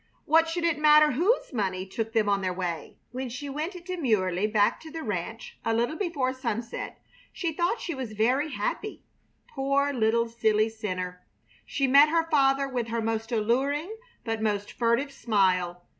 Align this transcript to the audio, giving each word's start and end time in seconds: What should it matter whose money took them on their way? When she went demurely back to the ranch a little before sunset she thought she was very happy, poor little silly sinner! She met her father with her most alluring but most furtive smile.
What 0.25 0.49
should 0.49 0.63
it 0.63 0.79
matter 0.79 1.11
whose 1.11 1.53
money 1.53 1.85
took 1.85 2.11
them 2.11 2.27
on 2.27 2.41
their 2.41 2.55
way? 2.55 2.97
When 3.11 3.29
she 3.29 3.49
went 3.49 3.75
demurely 3.85 4.47
back 4.47 4.79
to 4.81 4.89
the 4.89 5.03
ranch 5.03 5.59
a 5.63 5.75
little 5.75 5.95
before 5.95 6.33
sunset 6.33 6.99
she 7.31 7.53
thought 7.53 7.79
she 7.79 7.93
was 7.93 8.13
very 8.13 8.49
happy, 8.49 9.03
poor 9.47 9.93
little 9.93 10.27
silly 10.27 10.69
sinner! 10.69 11.23
She 11.67 11.85
met 11.85 12.09
her 12.09 12.27
father 12.31 12.67
with 12.67 12.87
her 12.87 12.99
most 12.99 13.31
alluring 13.31 13.95
but 14.23 14.41
most 14.41 14.71
furtive 14.71 15.11
smile. 15.11 15.83